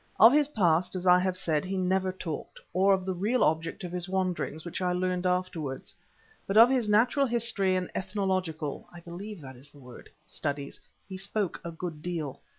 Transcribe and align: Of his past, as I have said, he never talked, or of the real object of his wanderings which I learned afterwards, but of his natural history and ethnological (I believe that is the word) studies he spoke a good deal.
Of 0.19 0.33
his 0.33 0.47
past, 0.47 0.95
as 0.95 1.05
I 1.05 1.19
have 1.19 1.37
said, 1.37 1.63
he 1.63 1.77
never 1.77 2.11
talked, 2.11 2.59
or 2.73 2.91
of 2.91 3.05
the 3.05 3.13
real 3.13 3.43
object 3.43 3.83
of 3.83 3.91
his 3.91 4.09
wanderings 4.09 4.65
which 4.65 4.81
I 4.81 4.93
learned 4.93 5.27
afterwards, 5.27 5.93
but 6.47 6.57
of 6.57 6.71
his 6.71 6.89
natural 6.89 7.27
history 7.27 7.75
and 7.75 7.87
ethnological 7.93 8.87
(I 8.91 9.01
believe 9.01 9.41
that 9.41 9.55
is 9.55 9.69
the 9.69 9.77
word) 9.77 10.09
studies 10.25 10.79
he 11.07 11.17
spoke 11.17 11.61
a 11.63 11.69
good 11.69 12.01
deal. 12.01 12.41